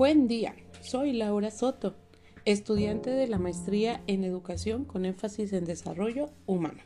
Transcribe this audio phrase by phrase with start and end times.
[0.00, 1.94] Buen día, soy Laura Soto,
[2.46, 6.80] estudiante de la maestría en educación con énfasis en desarrollo humano.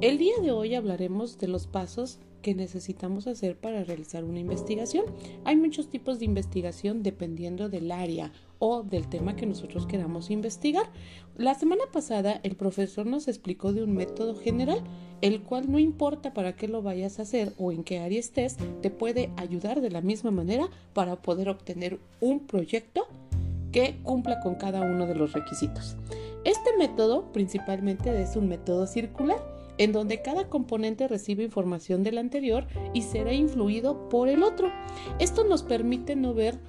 [0.00, 5.04] El día de hoy hablaremos de los pasos que necesitamos hacer para realizar una investigación.
[5.44, 8.32] Hay muchos tipos de investigación dependiendo del área
[8.64, 10.86] o del tema que nosotros queramos investigar.
[11.36, 14.84] La semana pasada el profesor nos explicó de un método general,
[15.20, 18.58] el cual no importa para qué lo vayas a hacer o en qué área estés,
[18.80, 23.08] te puede ayudar de la misma manera para poder obtener un proyecto
[23.72, 25.96] que cumpla con cada uno de los requisitos.
[26.44, 29.42] Este método principalmente es un método circular
[29.78, 34.70] en donde cada componente recibe información del anterior y será influido por el otro.
[35.18, 36.60] Esto nos permite no ver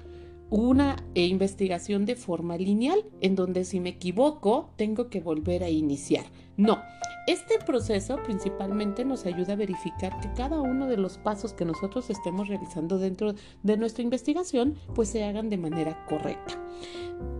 [0.56, 6.26] una investigación de forma lineal, en donde si me equivoco tengo que volver a iniciar.
[6.56, 6.80] No,
[7.26, 12.08] este proceso principalmente nos ayuda a verificar que cada uno de los pasos que nosotros
[12.08, 13.34] estemos realizando dentro
[13.64, 16.54] de nuestra investigación pues se hagan de manera correcta.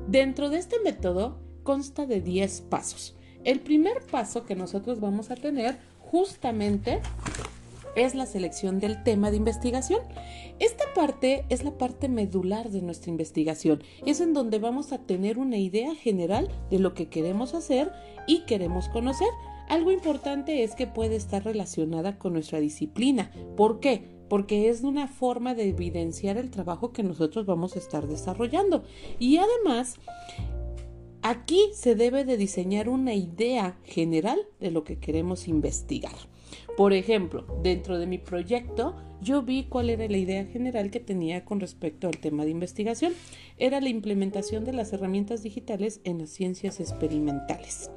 [0.09, 3.15] Dentro de este método consta de 10 pasos.
[3.45, 7.01] El primer paso que nosotros vamos a tener justamente
[7.97, 10.01] es la selección del tema de investigación.
[10.59, 13.83] Esta parte es la parte medular de nuestra investigación.
[14.07, 17.93] Es en donde vamos a tener una idea general de lo que queremos hacer
[18.27, 19.29] y queremos conocer.
[19.69, 23.31] Algo importante es que puede estar relacionada con nuestra disciplina.
[23.57, 24.15] ¿Por qué?
[24.29, 28.85] Porque es una forma de evidenciar el trabajo que nosotros vamos a estar desarrollando.
[29.19, 29.99] Y además,
[31.27, 36.13] Aquí se debe de diseñar una idea general de lo que queremos investigar.
[36.77, 41.45] Por ejemplo, dentro de mi proyecto yo vi cuál era la idea general que tenía
[41.45, 43.15] con respecto al tema de investigación.
[43.59, 47.91] Era la implementación de las herramientas digitales en las ciencias experimentales.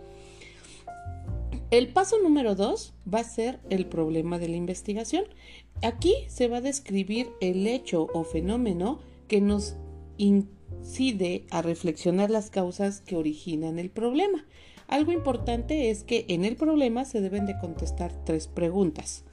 [1.69, 5.25] El paso número dos va a ser el problema de la investigación.
[5.83, 9.75] Aquí se va a describir el hecho o fenómeno que nos
[10.15, 14.45] incide a reflexionar las causas que originan el problema.
[14.87, 19.25] Algo importante es que en el problema se deben de contestar tres preguntas.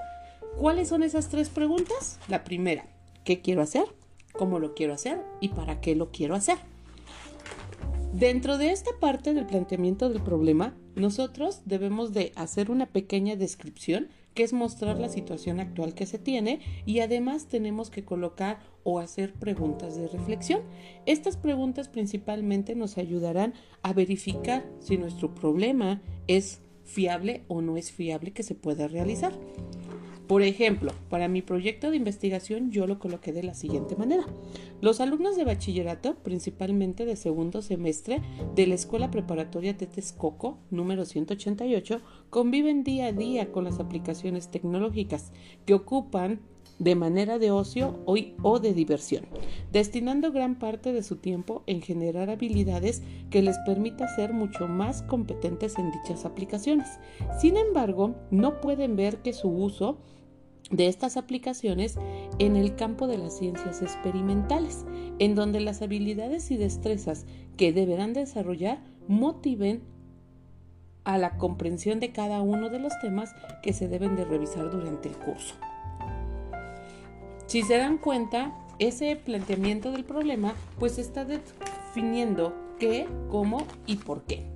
[0.59, 2.19] ¿Cuáles son esas tres preguntas?
[2.29, 2.87] La primera,
[3.25, 3.85] ¿qué quiero hacer?
[4.33, 5.21] ¿Cómo lo quiero hacer?
[5.41, 6.59] ¿Y para qué lo quiero hacer?
[8.13, 14.09] Dentro de esta parte del planteamiento del problema, nosotros debemos de hacer una pequeña descripción
[14.35, 18.99] que es mostrar la situación actual que se tiene y además tenemos que colocar o
[18.99, 20.63] hacer preguntas de reflexión.
[21.07, 27.93] Estas preguntas principalmente nos ayudarán a verificar si nuestro problema es fiable o no es
[27.93, 29.33] fiable que se pueda realizar.
[30.35, 34.27] Por ejemplo, para mi proyecto de investigación yo lo coloqué de la siguiente manera.
[34.81, 38.21] Los alumnos de bachillerato, principalmente de segundo semestre
[38.57, 39.89] de la Escuela Preparatoria de
[40.73, 42.01] número 188,
[42.31, 45.31] conviven día a día con las aplicaciones tecnológicas
[45.67, 46.41] que ocupan
[46.81, 49.27] de manera de ocio o de diversión,
[49.71, 55.03] destinando gran parte de su tiempo en generar habilidades que les permita ser mucho más
[55.03, 56.89] competentes en dichas aplicaciones.
[57.39, 59.99] Sin embargo, no pueden ver que su uso
[60.71, 61.97] de estas aplicaciones
[62.39, 64.85] en el campo de las ciencias experimentales,
[65.19, 67.27] en donde las habilidades y destrezas
[67.57, 69.83] que deberán desarrollar motiven
[71.05, 75.09] a la comprensión de cada uno de los temas que se deben de revisar durante
[75.09, 75.55] el curso.
[77.47, 84.23] Si se dan cuenta, ese planteamiento del problema pues está definiendo qué, cómo y por
[84.23, 84.47] qué.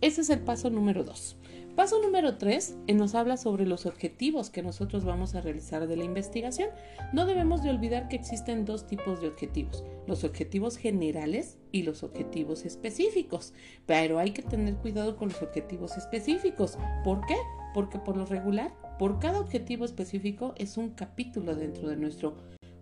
[0.00, 1.37] Ese es el paso número dos.
[1.78, 5.96] Paso número tres eh, nos habla sobre los objetivos que nosotros vamos a realizar de
[5.96, 6.70] la investigación.
[7.12, 12.02] No debemos de olvidar que existen dos tipos de objetivos, los objetivos generales y los
[12.02, 13.52] objetivos específicos.
[13.86, 16.76] Pero hay que tener cuidado con los objetivos específicos.
[17.04, 17.36] ¿Por qué?
[17.74, 22.34] Porque por lo regular por cada objetivo específico es un capítulo dentro de nuestro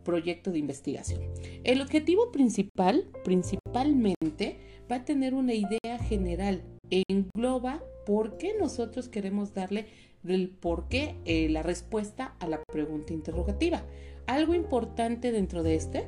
[0.05, 1.21] proyecto de investigación.
[1.65, 4.57] El objetivo principal, principalmente,
[4.91, 9.87] va a tener una idea general e engloba por qué nosotros queremos darle
[10.27, 13.83] el por qué eh, la respuesta a la pregunta interrogativa.
[14.27, 16.07] Algo importante dentro de este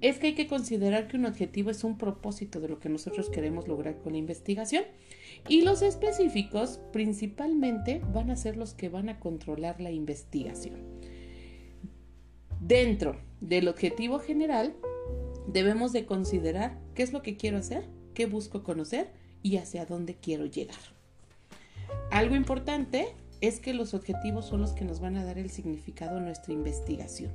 [0.00, 3.28] es que hay que considerar que un objetivo es un propósito de lo que nosotros
[3.28, 4.84] queremos lograr con la investigación
[5.48, 10.80] y los específicos principalmente van a ser los que van a controlar la investigación.
[12.60, 14.74] Dentro del objetivo general
[15.46, 20.16] debemos de considerar qué es lo que quiero hacer, qué busco conocer y hacia dónde
[20.16, 20.78] quiero llegar.
[22.10, 26.18] Algo importante es que los objetivos son los que nos van a dar el significado
[26.18, 27.30] a nuestra investigación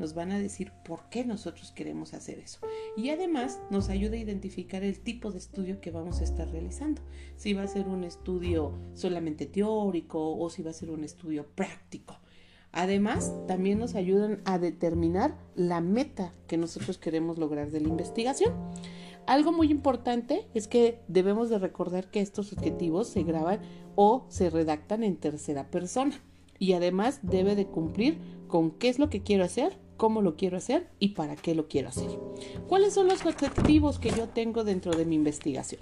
[0.00, 2.58] nos van a decir por qué nosotros queremos hacer eso.
[2.96, 7.02] Y además nos ayuda a identificar el tipo de estudio que vamos a estar realizando.
[7.36, 11.46] Si va a ser un estudio solamente teórico o si va a ser un estudio
[11.54, 12.18] práctico.
[12.72, 18.54] Además, también nos ayudan a determinar la meta que nosotros queremos lograr de la investigación.
[19.26, 23.60] Algo muy importante es que debemos de recordar que estos objetivos se graban
[23.94, 26.20] o se redactan en tercera persona
[26.58, 28.18] y además debe de cumplir
[28.48, 31.68] con qué es lo que quiero hacer, cómo lo quiero hacer y para qué lo
[31.68, 32.10] quiero hacer.
[32.68, 35.80] ¿Cuáles son los objetivos que yo tengo dentro de mi investigación?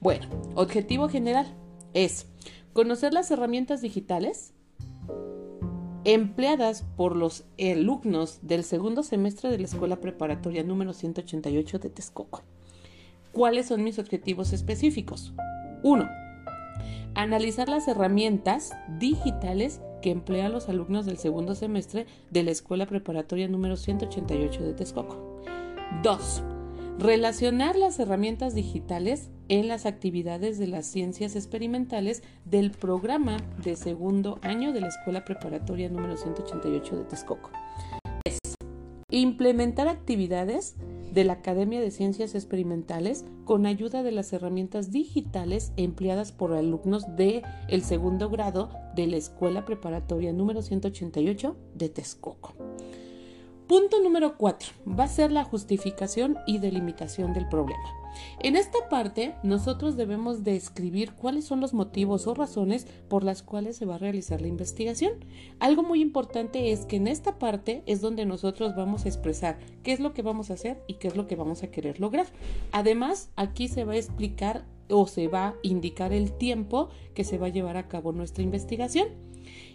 [0.00, 1.46] Bueno, objetivo general
[1.92, 2.26] es
[2.72, 4.52] conocer las herramientas digitales
[6.04, 12.42] empleadas por los alumnos del segundo semestre de la Escuela Preparatoria número 188 de Texcoco.
[13.32, 15.32] ¿Cuáles son mis objetivos específicos?
[15.82, 16.08] 1.
[17.14, 23.48] Analizar las herramientas digitales que emplean los alumnos del segundo semestre de la Escuela Preparatoria
[23.48, 25.42] número 188 de Texcoco.
[26.02, 26.42] 2.
[26.98, 34.38] Relacionar las herramientas digitales en las actividades de las ciencias experimentales del programa de segundo
[34.42, 37.50] año de la Escuela Preparatoria número 188 de Texcoco.
[38.24, 38.38] 3.
[39.10, 40.76] Implementar actividades
[41.12, 47.16] de la Academia de Ciencias Experimentales con ayuda de las herramientas digitales empleadas por alumnos
[47.16, 52.54] de el segundo grado de la Escuela Preparatoria número 188 de Texcoco.
[53.68, 58.03] Punto número 4 va a ser la justificación y delimitación del problema.
[58.40, 63.76] En esta parte, nosotros debemos describir cuáles son los motivos o razones por las cuales
[63.76, 65.12] se va a realizar la investigación.
[65.60, 69.92] Algo muy importante es que en esta parte es donde nosotros vamos a expresar qué
[69.92, 72.26] es lo que vamos a hacer y qué es lo que vamos a querer lograr.
[72.72, 77.38] Además, aquí se va a explicar o se va a indicar el tiempo que se
[77.38, 79.08] va a llevar a cabo nuestra investigación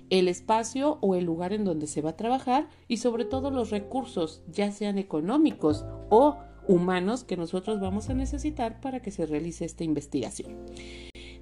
[0.10, 3.70] el espacio o el lugar en donde se va a trabajar y sobre todo los
[3.70, 6.38] recursos, ya sean económicos o
[6.70, 10.56] humanos que nosotros vamos a necesitar para que se realice esta investigación.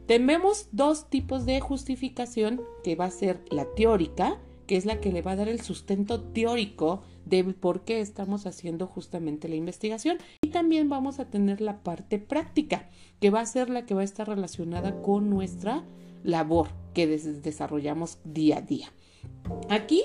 [0.07, 5.11] Tenemos dos tipos de justificación que va a ser la teórica, que es la que
[5.11, 10.17] le va a dar el sustento teórico de por qué estamos haciendo justamente la investigación.
[10.41, 12.89] Y también vamos a tener la parte práctica,
[13.19, 15.83] que va a ser la que va a estar relacionada con nuestra
[16.23, 18.87] labor que desarrollamos día a día.
[19.69, 20.03] Aquí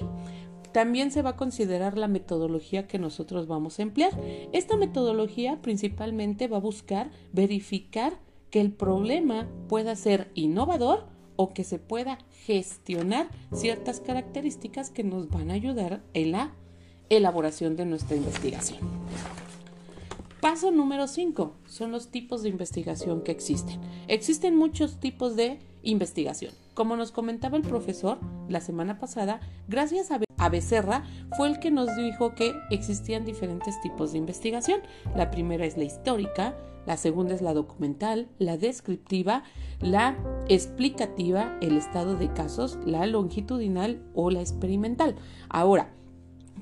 [0.72, 4.12] también se va a considerar la metodología que nosotros vamos a emplear.
[4.52, 8.18] Esta metodología principalmente va a buscar verificar
[8.50, 15.28] que el problema pueda ser innovador o que se pueda gestionar ciertas características que nos
[15.28, 16.54] van a ayudar en la
[17.08, 18.80] elaboración de nuestra investigación.
[20.40, 23.80] Paso número 5 son los tipos de investigación que existen.
[24.08, 26.52] Existen muchos tipos de investigación.
[26.74, 31.04] Como nos comentaba el profesor la semana pasada, gracias a a Becerra
[31.36, 34.80] fue el que nos dijo que existían diferentes tipos de investigación.
[35.14, 39.44] La primera es la histórica, la segunda es la documental, la descriptiva,
[39.80, 40.16] la
[40.48, 45.14] explicativa, el estado de casos, la longitudinal o la experimental.
[45.48, 45.94] Ahora,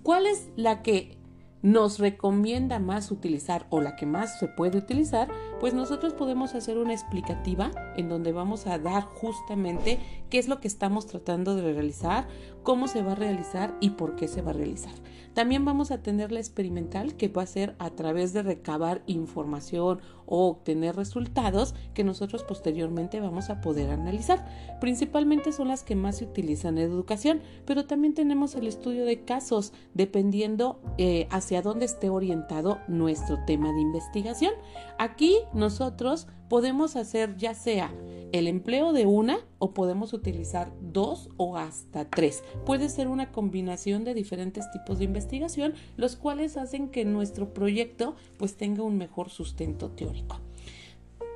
[0.03, 1.17] ¿cuál es la que
[1.63, 5.29] nos recomienda más utilizar o la que más se puede utilizar,
[5.61, 9.99] pues nosotros podemos hacer una explicativa en donde vamos a dar justamente
[10.31, 12.27] qué es lo que estamos tratando de realizar,
[12.63, 14.95] cómo se va a realizar y por qué se va a realizar.
[15.35, 20.01] También vamos a tener la experimental que va a ser a través de recabar información
[20.27, 24.47] o obtener resultados que nosotros posteriormente vamos a poder analizar.
[24.81, 29.25] Principalmente son las que más se utilizan en educación, pero también tenemos el estudio de
[29.25, 34.53] casos dependiendo eh, hacia dónde esté orientado nuestro tema de investigación.
[34.99, 37.93] Aquí nosotros podemos hacer ya sea
[38.33, 42.43] el empleo de una o podemos utilizar dos o hasta tres.
[42.65, 48.15] Puede ser una combinación de diferentes tipos de investigación, los cuales hacen que nuestro proyecto
[48.37, 50.41] pues tenga un mejor sustento teórico.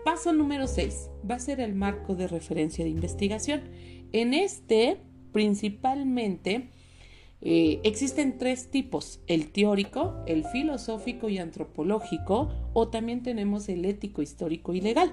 [0.05, 3.63] Paso número 6 va a ser el marco de referencia de investigación.
[4.13, 4.99] En este,
[5.33, 6.71] principalmente,
[7.47, 14.23] eh, existen tres tipos, el teórico, el filosófico y antropológico, o también tenemos el ético,
[14.23, 15.13] histórico y legal.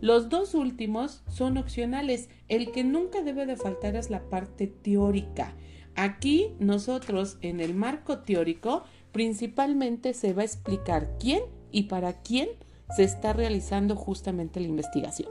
[0.00, 5.56] Los dos últimos son opcionales, el que nunca debe de faltar es la parte teórica.
[5.96, 12.48] Aquí nosotros en el marco teórico principalmente se va a explicar quién y para quién
[12.96, 15.30] se está realizando justamente la investigación.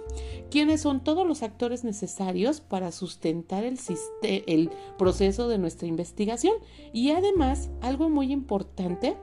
[0.49, 3.77] ¿Quiénes son todos los actores necesarios para sustentar el,
[4.21, 6.53] el proceso de nuestra investigación?
[6.93, 9.17] Y además, algo muy importante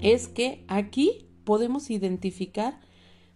[0.00, 2.80] es que aquí podemos identificar,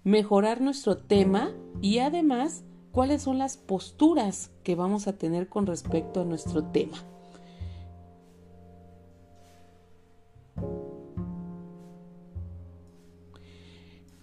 [0.04, 6.20] mejorar nuestro tema y además cuáles son las posturas que vamos a tener con respecto
[6.20, 7.04] a nuestro tema.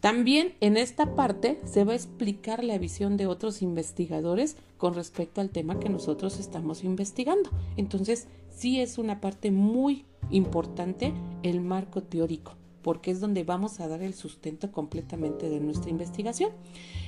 [0.03, 5.39] También en esta parte se va a explicar la visión de otros investigadores con respecto
[5.39, 7.49] al tema que nosotros estamos investigando.
[7.77, 13.87] Entonces, sí es una parte muy importante el marco teórico porque es donde vamos a
[13.87, 16.51] dar el sustento completamente de nuestra investigación.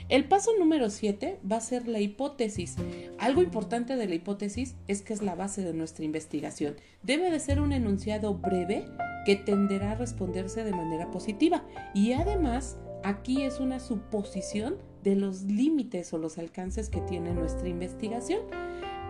[0.08, 2.76] El paso número 7 va a ser la hipótesis.
[3.18, 6.76] Algo importante de la hipótesis es que es la base de nuestra investigación.
[7.02, 8.86] Debe de ser un enunciado breve
[9.26, 15.42] que tenderá a responderse de manera positiva y además aquí es una suposición de los
[15.42, 18.42] límites o los alcances que tiene nuestra investigación.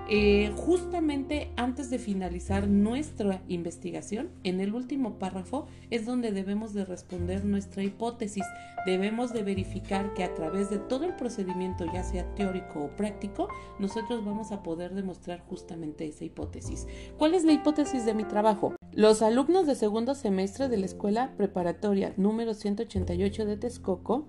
[0.07, 6.85] Eh, justamente antes de finalizar nuestra investigación, en el último párrafo es donde debemos de
[6.85, 8.45] responder nuestra hipótesis.
[8.85, 13.47] Debemos de verificar que a través de todo el procedimiento, ya sea teórico o práctico,
[13.79, 16.87] nosotros vamos a poder demostrar justamente esa hipótesis.
[17.17, 18.75] ¿Cuál es la hipótesis de mi trabajo?
[18.91, 24.27] Los alumnos de segundo semestre de la escuela preparatoria número 188 de Texcoco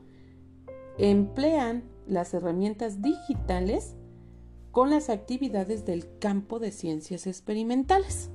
[0.97, 3.95] emplean las herramientas digitales
[4.76, 8.28] con las actividades del campo de ciencias experimentales.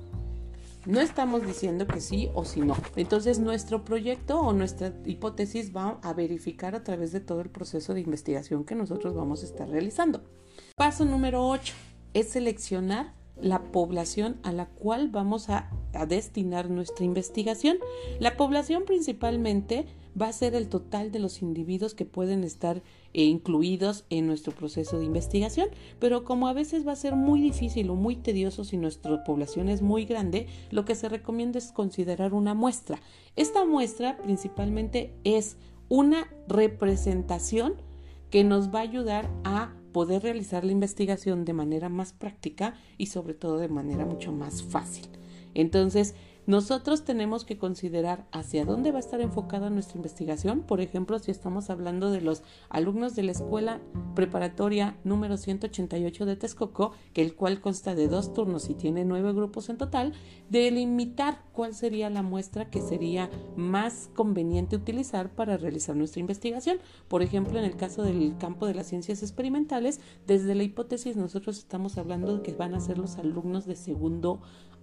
[0.86, 2.74] No estamos diciendo que sí o si no.
[2.96, 7.94] Entonces nuestro proyecto o nuestra hipótesis va a verificar a través de todo el proceso
[7.94, 10.24] de investigación que nosotros vamos a estar realizando.
[10.74, 11.74] Paso número 8
[12.12, 17.76] es seleccionar la población a la cual vamos a, a, destinar nuestra investigación.
[18.18, 19.86] La población principalmente
[20.20, 22.82] va a ser el total de los individuos que pueden estar
[23.14, 27.40] eh, incluidos en nuestro proceso de investigación, pero como a veces va a ser muy
[27.40, 31.72] difícil o muy tedioso si nuestra población es muy grande, lo que se recomienda es
[31.72, 32.98] considerar una muestra.
[33.36, 35.56] Esta muestra principalmente es
[35.88, 37.74] una representación
[38.30, 43.06] que nos va a ayudar a poder realizar la investigación de manera más práctica y
[43.06, 45.06] sobre todo de manera mucho más fácil.
[45.54, 46.14] Entonces,
[46.46, 50.62] nosotros tenemos que considerar hacia dónde va a estar enfocada nuestra investigación.
[50.62, 53.80] Por ejemplo, si estamos hablando de los alumnos de la escuela
[54.16, 59.32] preparatoria número 188 de Texcoco, que el cual consta de dos turnos y tiene nueve
[59.32, 60.14] grupos en total,
[60.50, 66.78] delimitar cuál sería la muestra que sería más conveniente utilizar para realizar nuestra investigación.
[67.06, 71.58] Por ejemplo, en el caso del campo de las ciencias experimentales, desde la hipótesis nosotros
[71.58, 74.40] estamos hablando de que van a ser los alumnos de segundo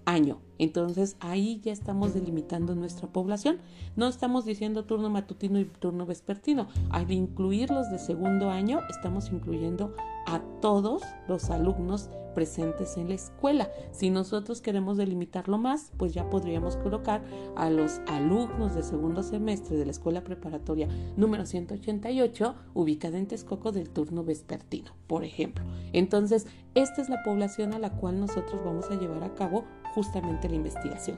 [0.10, 0.40] año.
[0.58, 3.60] Entonces ahí ya estamos delimitando nuestra población.
[3.96, 6.68] No estamos diciendo turno matutino y turno vespertino.
[6.90, 9.96] Al incluirlos de segundo año, estamos incluyendo
[10.30, 13.70] a todos los alumnos presentes en la escuela.
[13.92, 17.24] Si nosotros queremos delimitarlo más, pues ya podríamos colocar
[17.56, 23.72] a los alumnos de segundo semestre de la escuela preparatoria número 188, ubicada en Texcoco
[23.72, 25.66] del turno vespertino, por ejemplo.
[25.94, 26.46] Entonces,
[26.76, 30.56] esta es la población a la cual nosotros vamos a llevar a cabo justamente la
[30.56, 31.18] investigación.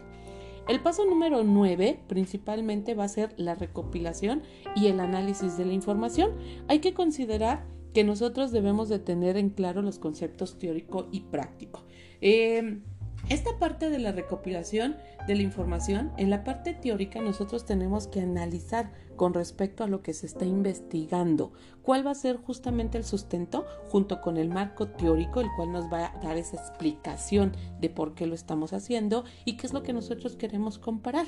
[0.68, 4.44] El paso número 9 principalmente va a ser la recopilación
[4.76, 6.32] y el análisis de la información.
[6.68, 11.84] Hay que considerar que nosotros debemos de tener en claro los conceptos teórico y práctico.
[12.22, 12.82] Eh,
[13.30, 18.20] esta parte de la recopilación de la información, en la parte teórica nosotros tenemos que
[18.20, 23.04] analizar con respecto a lo que se está investigando, cuál va a ser justamente el
[23.04, 27.90] sustento junto con el marco teórico, el cual nos va a dar esa explicación de
[27.90, 31.28] por qué lo estamos haciendo y qué es lo que nosotros queremos comparar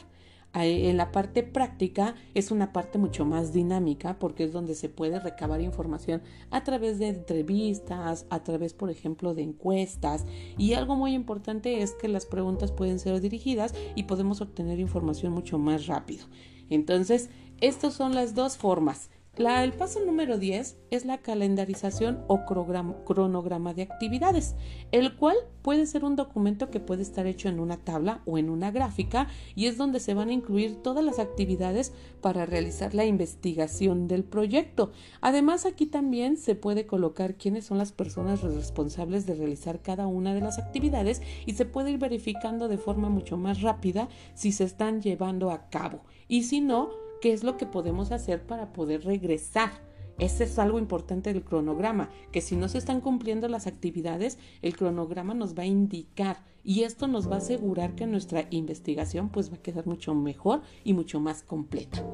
[0.53, 5.19] en la parte práctica es una parte mucho más dinámica porque es donde se puede
[5.19, 10.25] recabar información a través de entrevistas, a través, por ejemplo, de encuestas.
[10.57, 15.33] Y algo muy importante es que las preguntas pueden ser dirigidas y podemos obtener información
[15.33, 16.25] mucho más rápido.
[16.69, 17.29] Entonces,
[17.59, 23.81] estas son las dos formas el paso número 10 es la calendarización o cronograma de
[23.81, 24.55] actividades,
[24.91, 28.51] el cual puede ser un documento que puede estar hecho en una tabla o en
[28.51, 33.05] una gráfica y es donde se van a incluir todas las actividades para realizar la
[33.05, 34.91] investigación del proyecto.
[35.19, 40.35] Además aquí también se puede colocar quiénes son las personas responsables de realizar cada una
[40.35, 44.63] de las actividades y se puede ir verificando de forma mucho más rápida si se
[44.63, 49.05] están llevando a cabo y si no, qué es lo que podemos hacer para poder
[49.05, 49.71] regresar.
[50.19, 54.75] Ese es algo importante del cronograma, que si no se están cumpliendo las actividades, el
[54.75, 59.49] cronograma nos va a indicar y esto nos va a asegurar que nuestra investigación pues
[59.49, 62.05] va a quedar mucho mejor y mucho más completa.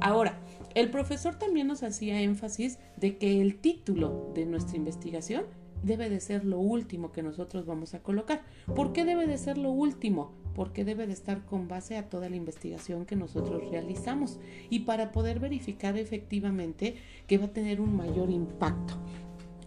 [0.00, 0.40] Ahora,
[0.74, 5.44] el profesor también nos hacía énfasis de que el título de nuestra investigación
[5.82, 8.42] debe de ser lo último que nosotros vamos a colocar.
[8.74, 10.45] ¿Por qué debe de ser lo último?
[10.56, 15.12] Porque debe de estar con base a toda la investigación que nosotros realizamos y para
[15.12, 16.96] poder verificar efectivamente
[17.28, 18.94] que va a tener un mayor impacto.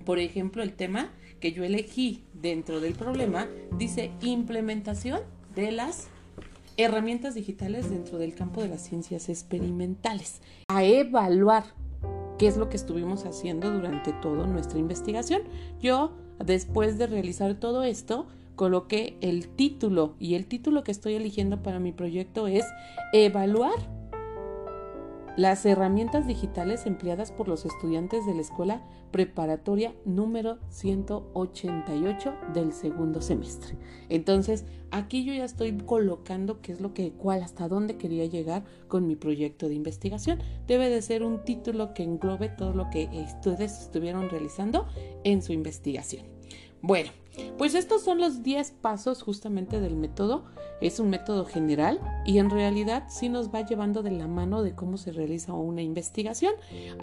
[0.04, 5.22] Por ejemplo, el tema que yo elegí dentro del problema dice implementación
[5.56, 6.08] de las
[6.78, 11.66] herramientas digitales dentro del campo de las ciencias experimentales, a evaluar
[12.38, 15.42] qué es lo que estuvimos haciendo durante toda nuestra investigación.
[15.82, 18.28] Yo, después de realizar todo esto,
[18.60, 22.66] coloqué el título y el título que estoy eligiendo para mi proyecto es
[23.14, 23.72] Evaluar
[25.38, 33.22] las herramientas digitales empleadas por los estudiantes de la escuela preparatoria número 188 del segundo
[33.22, 33.78] semestre.
[34.10, 38.66] Entonces, aquí yo ya estoy colocando qué es lo que, cuál, hasta dónde quería llegar
[38.90, 40.40] con mi proyecto de investigación.
[40.68, 44.86] Debe de ser un título que englobe todo lo que ustedes estuvieron realizando
[45.24, 46.26] en su investigación.
[46.82, 47.10] Bueno,
[47.58, 50.46] pues estos son los 10 pasos justamente del método.
[50.82, 54.76] Es un método general y en realidad sí nos va llevando de la mano de
[54.76, 56.54] cómo se realiza una investigación.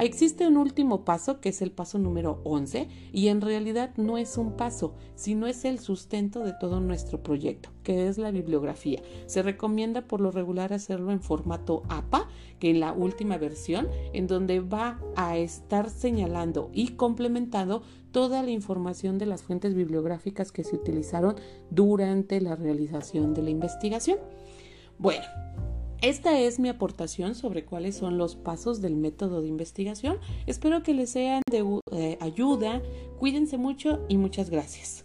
[0.01, 4.39] Existe un último paso que es el paso número 11 y en realidad no es
[4.39, 9.03] un paso, sino es el sustento de todo nuestro proyecto, que es la bibliografía.
[9.27, 12.29] Se recomienda por lo regular hacerlo en formato APA,
[12.59, 18.51] que en la última versión, en donde va a estar señalando y complementado toda la
[18.51, 21.37] información de las fuentes bibliográficas que se utilizaron
[21.71, 24.19] durante la realización de la investigación.
[24.99, 25.25] Bueno,
[26.03, 30.19] esta es mi aportación sobre cuáles son los pasos del método de investigación.
[30.47, 32.83] Espero que les sean de eh, ayuda.
[33.19, 35.05] Cuídense mucho y muchas gracias.